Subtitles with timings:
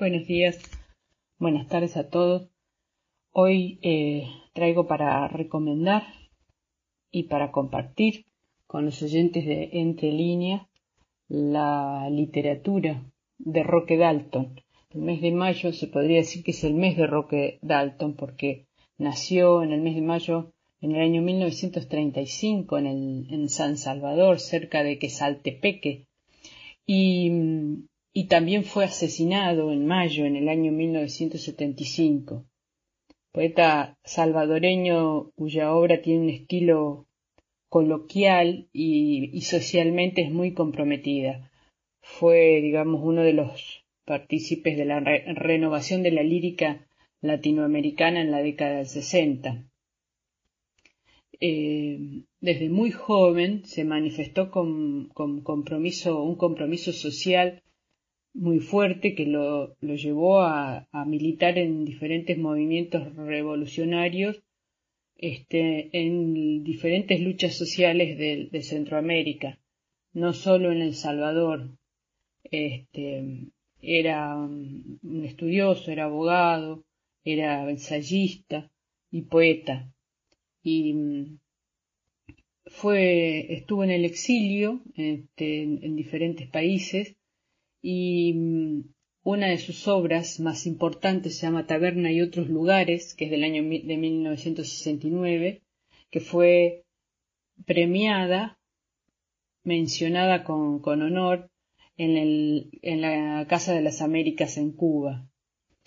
[0.00, 0.58] Buenos días,
[1.38, 2.48] buenas tardes a todos.
[3.32, 6.04] Hoy eh, traigo para recomendar
[7.10, 8.24] y para compartir
[8.66, 10.66] con los oyentes de Entre Líneas
[11.28, 14.58] la literatura de Roque Dalton.
[14.88, 18.64] El mes de mayo se podría decir que es el mes de Roque Dalton porque
[18.96, 24.82] nació en el mes de mayo en el año 1935 en, en San Salvador, cerca
[24.82, 26.06] de Quesaltepeque,
[26.86, 27.30] y
[28.12, 32.44] y también fue asesinado en mayo en el año 1975.
[33.32, 37.06] Poeta salvadoreño cuya obra tiene un estilo
[37.68, 41.50] coloquial y, socialmente es muy comprometida.
[42.02, 46.88] Fue, digamos, uno de los partícipes de la renovación de la lírica
[47.20, 49.64] latinoamericana en la década del 60.
[51.42, 57.62] Eh, desde muy joven se manifestó con, compromiso, un compromiso social
[58.32, 64.42] muy fuerte que lo, lo llevó a, a, militar en diferentes movimientos revolucionarios
[65.16, 69.58] este, en diferentes luchas sociales de, Centroamérica,
[70.12, 71.76] no solo en El Salvador.
[72.44, 73.50] Este,
[73.82, 76.84] era un estudioso, era abogado,
[77.24, 78.70] era ensayista
[79.10, 79.92] y poeta.
[80.62, 80.94] Y
[82.66, 87.16] fue, estuvo en el exilio este, en diferentes países
[87.82, 88.84] y mm,
[89.22, 93.44] una de sus obras más importantes se llama Taberna y otros lugares, que es del
[93.44, 95.62] año de 1969,
[96.10, 96.84] que fue
[97.66, 98.58] premiada,
[99.62, 101.50] mencionada con, con honor
[101.96, 105.28] en, el, en la Casa de las Américas en Cuba.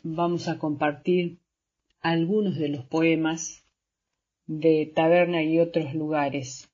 [0.03, 1.39] Vamos a compartir
[2.02, 3.66] algunos de los poemas
[4.45, 6.69] de Taberna y otros lugares.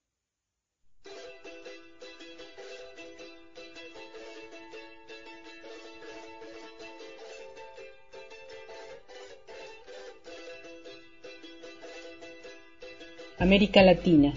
[13.40, 14.34] América Latina.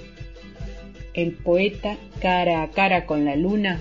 [1.12, 3.80] El poeta, cara a cara con la luna,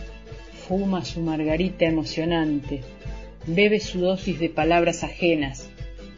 [0.67, 2.81] fuma su margarita emocionante,
[3.45, 5.69] bebe su dosis de palabras ajenas,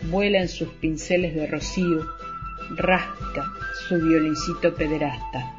[0.10, 2.06] vuela en sus pinceles de rocío,
[2.78, 3.46] rasca
[3.88, 5.54] su violincito pederasta,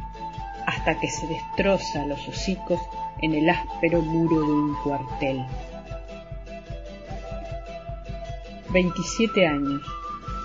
[0.67, 2.81] hasta que se destroza los hocicos
[3.21, 5.45] en el áspero muro de un cuartel.
[8.73, 9.83] 27 años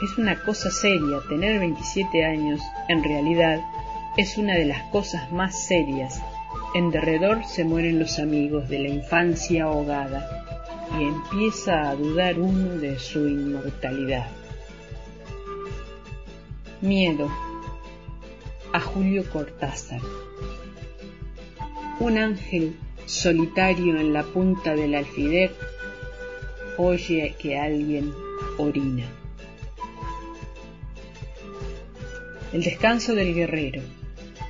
[0.02, 1.20] es una cosa seria.
[1.28, 3.60] Tener 27 años, en realidad,
[4.18, 6.22] es una de las cosas más serias.
[6.74, 10.46] En derredor se mueren los amigos de la infancia ahogada
[10.98, 14.28] y empieza a dudar uno de su inmortalidad.
[16.82, 17.30] Miedo
[18.72, 20.02] a Julio Cortázar.
[22.00, 25.52] Un ángel solitario en la punta del alfiler
[26.78, 28.14] oye que alguien
[28.58, 29.19] orina.
[32.52, 33.80] El descanso del guerrero.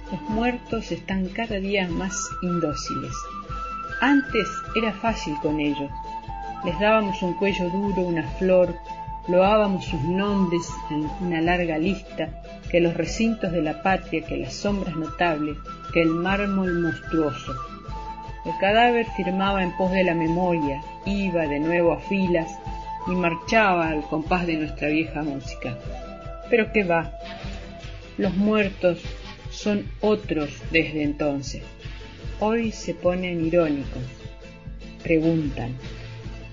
[0.10, 3.14] Los muertos están cada día más indóciles.
[4.00, 5.92] Antes era fácil con ellos.
[6.64, 8.74] Les dábamos un cuello duro, una flor,
[9.28, 12.30] loábamos sus nombres en una larga lista,
[12.72, 15.58] que los recintos de la patria, que las sombras notables,
[15.94, 17.54] que el mármol monstruoso.
[18.46, 22.58] El cadáver firmaba en pos de la memoria, iba de nuevo a filas
[23.08, 25.78] y marchaba al compás de nuestra vieja música.
[26.50, 27.12] Pero qué va,
[28.20, 29.00] los muertos
[29.50, 31.64] son otros desde entonces.
[32.42, 34.04] Hoy se ponen irónicos.
[35.02, 35.76] Preguntan.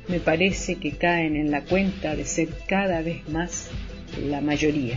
[0.07, 3.69] Me parece que caen en la cuenta de ser cada vez más
[4.29, 4.97] la mayoría.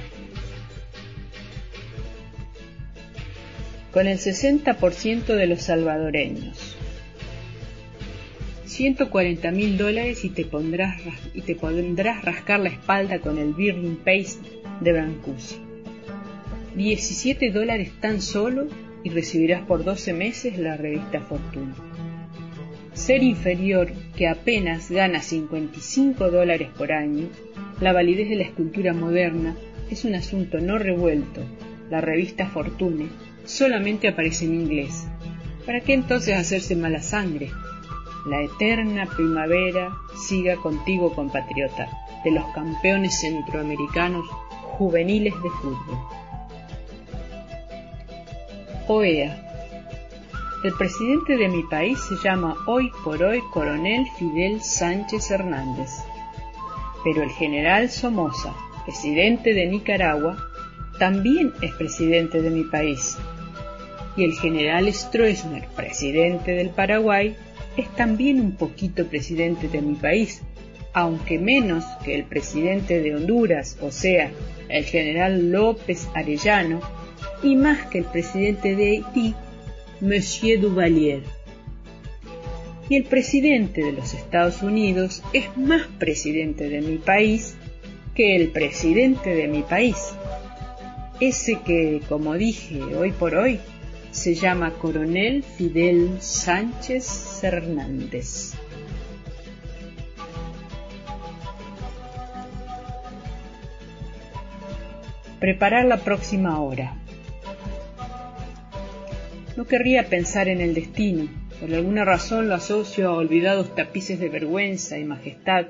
[3.92, 6.76] Con el 60% de los salvadoreños.
[8.66, 11.02] 140 mil dólares y te, pondrás,
[12.24, 14.48] rascar la espalda con el Birling Paste
[14.82, 15.69] de Brancusi.
[16.80, 18.66] 17 dólares tan solo
[19.04, 21.76] y recibirás por 12 meses la revista Fortuna.
[22.94, 27.28] Ser inferior, que apenas gana 55 dólares por año,
[27.82, 29.58] la validez de la escultura moderna
[29.92, 31.42] es un asunto no revuelto.
[31.90, 33.10] La revista Fortune
[33.44, 35.06] solamente aparece en inglés.
[35.66, 37.52] ¿Para qué entonces hacerse mala sangre?
[38.26, 41.90] La eterna primavera siga contigo, compatriota,
[42.24, 44.26] de los campeones centroamericanos
[44.78, 46.29] juveniles de fútbol.
[48.92, 49.38] OEA.
[50.64, 55.92] El presidente de mi país se llama hoy por hoy Coronel Fidel Sánchez Hernández.
[57.04, 58.52] Pero el general Somoza,
[58.86, 60.38] presidente de Nicaragua,
[60.98, 63.16] también es presidente de mi país.
[64.18, 67.36] Y el general Stroessner, presidente del Paraguay,
[67.78, 70.42] es también un poquito presidente de mi país,
[70.94, 74.32] aunque menos que el presidente de Honduras, o sea,
[74.68, 76.82] el general López Arellano,
[77.42, 79.36] y más que el presidente de Haití,
[80.02, 81.24] Monsieur Duvalier.
[82.90, 87.56] Y el presidente de los Estados Unidos es más presidente de mi país
[88.16, 90.14] que el presidente de mi país.
[91.20, 93.60] Ese que, como dije hoy por hoy,
[94.12, 98.54] se llama Coronel Fidel Sánchez Hernández.
[105.40, 106.98] Preparar la próxima hora.
[109.60, 111.28] No querría pensar en el destino.
[111.60, 115.66] Por alguna razón lo asocio a olvidados tapices de vergüenza y majestad,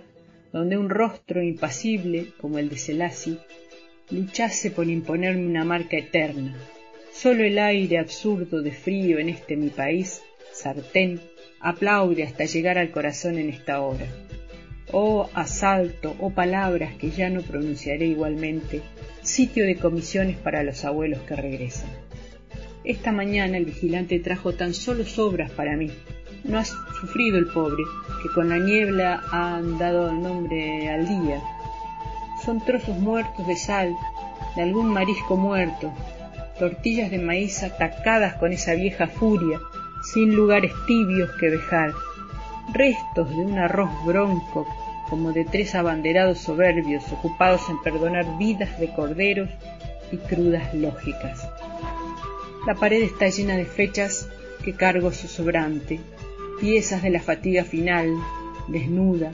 [0.53, 3.39] donde un rostro impasible, como el de Selassie,
[4.11, 6.55] luchase por imponerme una marca eterna.
[7.11, 10.21] Solo el aire absurdo de frío en este mi país,
[10.53, 11.19] sartén,
[11.59, 14.05] aplaude hasta llegar al corazón en esta hora.
[14.91, 18.81] Oh asalto, oh palabras que ya no pronunciaré igualmente,
[19.23, 21.89] sitio de comisiones para los abuelos que regresan.
[22.83, 25.91] Esta mañana el vigilante trajo tan solo sobras para mí.
[26.45, 27.83] No ha sufrido el pobre,
[28.23, 31.41] que con la niebla han dado el nombre al día.
[32.45, 33.93] Son trozos muertos de sal,
[34.55, 35.93] de algún marisco muerto,
[36.57, 39.59] tortillas de maíz atacadas con esa vieja furia,
[40.01, 41.91] sin lugares tibios que dejar,
[42.73, 44.65] restos de un arroz bronco,
[45.09, 49.49] como de tres abanderados soberbios ocupados en perdonar vidas de corderos
[50.11, 51.45] y crudas lógicas.
[52.65, 54.27] La pared está llena de fechas
[54.63, 55.99] que cargo su sobrante,
[56.59, 58.13] piezas de la fatiga final,
[58.67, 59.31] desnuda,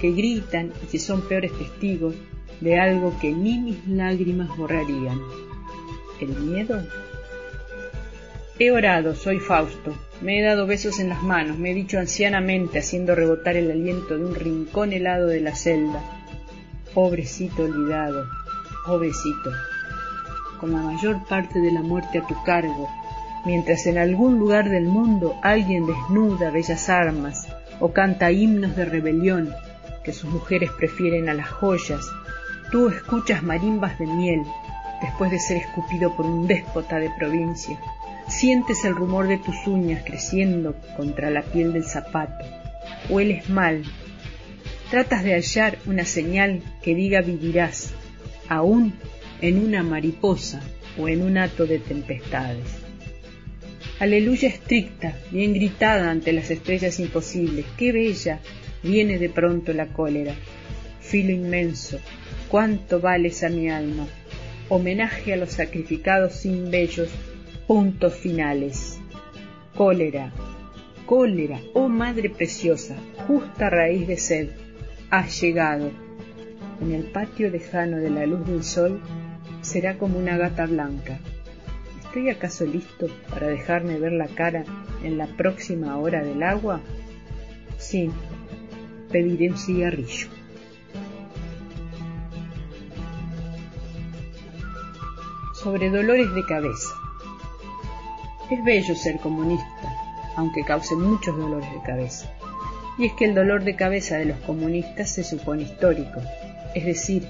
[0.00, 2.14] que gritan y que son peores testigos
[2.60, 5.20] de algo que ni mis lágrimas borrarían.
[6.20, 6.80] ¿El miedo?
[8.60, 12.78] He orado, soy Fausto, me he dado besos en las manos, me he dicho ancianamente
[12.78, 16.02] haciendo rebotar el aliento de un rincón helado de la celda.
[16.94, 18.24] Pobrecito olvidado,
[18.86, 19.50] pobrecito
[20.58, 22.88] con la mayor parte de la muerte a tu cargo,
[23.44, 27.48] mientras en algún lugar del mundo alguien desnuda bellas armas
[27.80, 29.54] o canta himnos de rebelión
[30.04, 32.04] que sus mujeres prefieren a las joyas,
[32.70, 34.42] tú escuchas marimbas de miel
[35.00, 37.78] después de ser escupido por un déspota de provincia.
[38.26, 42.44] Sientes el rumor de tus uñas creciendo contra la piel del zapato.
[43.08, 43.84] Hueles mal.
[44.90, 47.92] Tratas de hallar una señal que diga vivirás,
[48.48, 48.94] aún
[49.40, 50.60] en una mariposa
[50.98, 52.66] o en un hato de tempestades.
[54.00, 58.40] Aleluya estricta, bien gritada ante las estrellas imposibles, qué bella
[58.82, 60.34] viene de pronto la cólera.
[61.00, 61.98] Filo inmenso,
[62.48, 64.06] cuánto vales a mi alma.
[64.68, 67.08] Homenaje a los sacrificados sin bellos
[67.66, 69.00] puntos finales.
[69.74, 70.32] Cólera,
[71.06, 72.96] cólera, oh madre preciosa,
[73.26, 74.50] justa raíz de sed,
[75.10, 75.90] has llegado.
[76.80, 79.00] En el patio lejano de la luz del sol
[79.68, 81.18] será como una gata blanca.
[82.02, 84.64] ¿Estoy acaso listo para dejarme ver la cara
[85.04, 86.80] en la próxima hora del agua?
[87.76, 88.10] Sí,
[89.12, 90.28] pediré un cigarrillo.
[95.62, 96.94] Sobre dolores de cabeza.
[98.50, 99.92] Es bello ser comunista,
[100.36, 102.32] aunque cause muchos dolores de cabeza.
[102.96, 106.22] Y es que el dolor de cabeza de los comunistas se supone histórico,
[106.74, 107.28] es decir,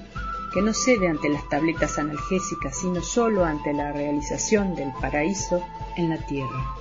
[0.53, 5.63] que no cede ante las tabletas analgésicas, sino solo ante la realización del paraíso
[5.95, 6.75] en la tierra.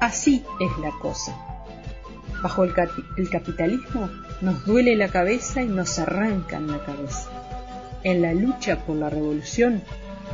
[0.00, 1.36] Así es la cosa.
[2.42, 2.72] Bajo el,
[3.30, 4.08] capitalismo
[4.40, 7.28] nos duele la cabeza y nos arrancan la cabeza.
[8.04, 9.82] En la lucha por la revolución,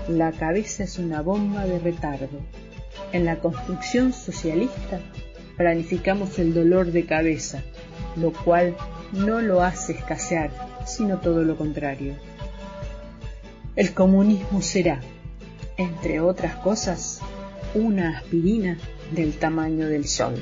[0.09, 2.41] la cabeza es una bomba de retardo.
[3.13, 5.01] En la construcción socialista,
[5.57, 7.63] planificamos el dolor de cabeza,
[8.17, 8.77] lo cual
[9.13, 10.51] no lo hace escasear,
[10.85, 12.15] sino todo lo contrario.
[13.77, 15.01] El comunismo será,
[15.77, 17.21] entre otras cosas,
[17.75, 18.79] una aspirina
[19.11, 20.35] del tamaño del Sol.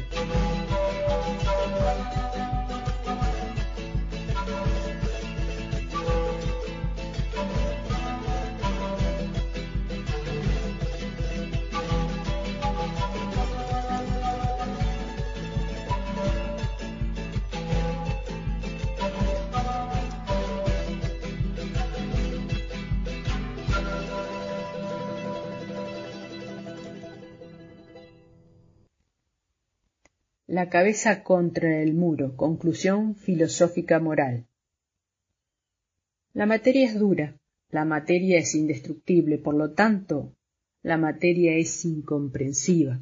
[30.52, 32.37] La cabeza contra el muro.
[32.37, 34.47] Conclusión filosófica moral.
[36.35, 37.38] La materia es dura,
[37.71, 40.35] la materia es indestructible, por lo tanto,
[40.82, 43.00] la materia es incomprensiva,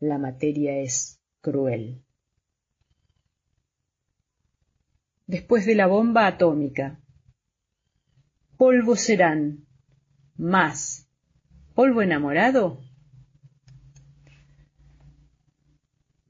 [0.00, 2.02] la materia es cruel.
[5.28, 6.98] después de la bomba atómica.
[8.56, 9.66] Polvo serán,
[10.36, 11.06] más.
[11.74, 12.80] ¿Polvo enamorado?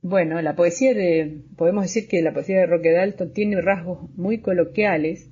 [0.09, 4.41] Bueno, la poesía de, podemos decir que la poesía de Roque Dalton tiene rasgos muy
[4.41, 5.29] coloquiales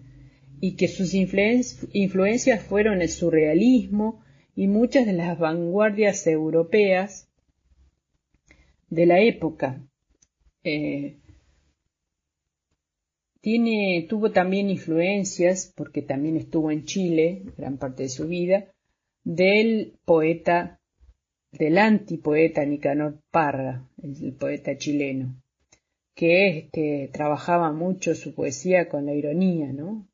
[0.60, 4.22] y que sus influencias fueron el surrealismo
[4.54, 7.26] y muchas de las vanguardias europeas
[8.90, 9.82] de la época.
[10.62, 11.20] Eh,
[13.40, 18.66] tiene, tuvo también influencias, porque también estuvo en Chile gran parte de su vida,
[19.24, 20.80] del poeta
[21.58, 25.42] del antipoeta Nicanor Parra, el, poeta chileno,
[26.14, 30.08] que este, trabajaba mucho su poesía con la ironía, ¿no?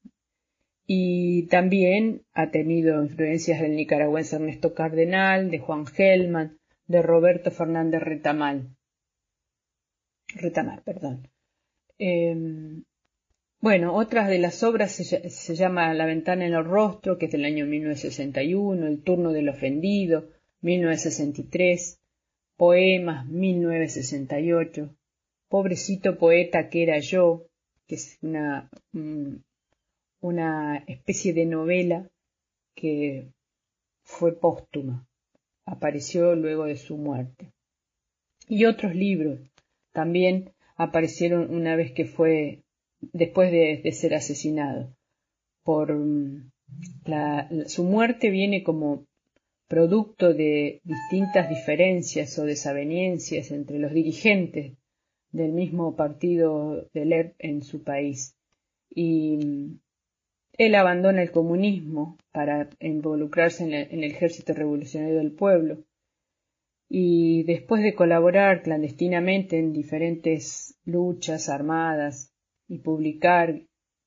[0.86, 8.02] Y también ha tenido influencias del nicaragüense Ernesto Cardenal, de Juan Gelman, de Roberto Fernández
[8.02, 8.68] Retamal.
[10.34, 11.28] Retamal, perdón.
[11.98, 12.84] Em,
[13.60, 17.32] bueno, otras de las obras se, se, llama La ventana en el rostro, que es
[17.32, 20.28] del año 1961, El turno del ofendido,
[20.62, 22.00] 1963,
[22.56, 24.94] Poemas 1968,
[25.48, 27.46] Pobrecito poeta que era yo,
[27.86, 28.70] que es una,
[30.20, 32.08] una especie de novela
[32.74, 33.28] que
[34.02, 35.06] fue póstuma,
[35.66, 37.52] apareció luego de su muerte.
[38.48, 39.40] Y otros libros
[39.92, 42.62] también aparecieron una vez que fue,
[43.00, 44.94] después de, ser asesinado.
[45.64, 45.96] Por
[47.66, 49.04] su muerte viene como
[49.72, 54.76] producto de distintas diferencias o desavenencias entre los dirigentes
[55.30, 58.36] del mismo partido del ERP en su país.
[58.90, 59.80] Y mm,
[60.58, 65.78] él abandona el comunismo para involucrarse en el, ejército revolucionario del pueblo.
[66.90, 72.30] Y después de colaborar clandestinamente en diferentes luchas armadas
[72.68, 73.62] y publicar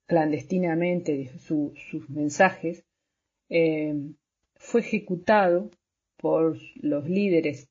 [0.06, 2.86] clandestinamente sus mensajes,
[3.50, 3.96] eh,
[4.56, 5.70] fue ejecutado
[6.18, 7.70] por los líderes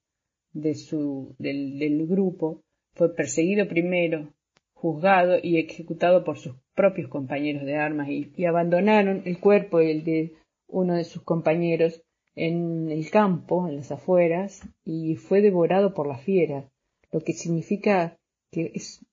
[0.52, 2.62] de su, del, grupo,
[2.94, 4.32] fue perseguido primero,
[4.74, 10.04] juzgado y ejecutado por sus propios compañeros de armas y, abandonaron el cuerpo y el
[10.04, 10.34] de
[10.68, 12.02] uno de sus compañeros
[12.36, 16.68] en el campo, en las afueras, y fue devorado por la fiera,
[17.12, 18.16] lo que significa
[18.50, 19.04] que es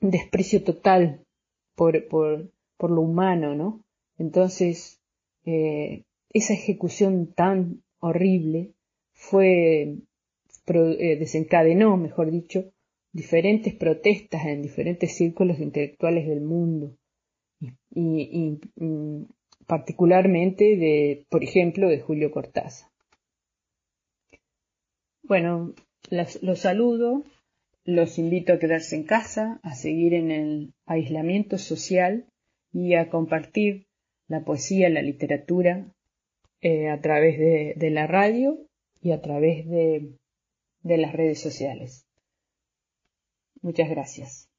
[0.00, 1.20] un desprecio total
[1.74, 3.84] por, por, por lo humano, ¿no?
[4.18, 5.00] Entonces,
[5.44, 6.04] eh,
[6.34, 8.74] esa ejecución tan horrible
[9.12, 9.96] fue
[10.66, 12.72] eh, desencadenó, mejor dicho,
[13.12, 16.96] diferentes protestas en diferentes círculos intelectuales del mundo
[17.94, 18.58] y,
[19.66, 22.90] particularmente de, por ejemplo, de Julio Cortázar.
[25.22, 25.74] Bueno,
[26.10, 27.24] los saludo,
[27.84, 32.26] los invito a quedarse en casa, a seguir en el aislamiento social
[32.72, 33.86] y a compartir
[34.28, 35.93] la poesía, la literatura
[36.64, 38.58] eh, a través de, la radio
[39.02, 40.16] y a través de
[40.82, 42.06] las redes sociales.
[43.60, 44.53] Muchas gracias.